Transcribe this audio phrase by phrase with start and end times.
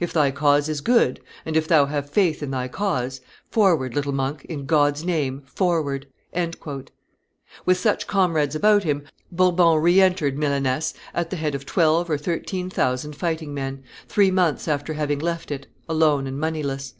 [0.00, 3.94] If thy cause is good, and if thou have faith in thy cause, forward!
[3.94, 6.08] little monk, in God's name forward!"
[7.64, 12.18] With such comrades about him, Bourbon re entered Milaness at the head of twelve or
[12.18, 16.94] thirteen thousand fighting men, three months after having left it, alone and moneyless.